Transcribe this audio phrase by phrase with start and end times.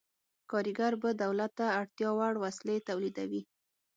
[0.51, 3.41] کارګر به دولت ته اړتیا وړ وسلې تولیدوي.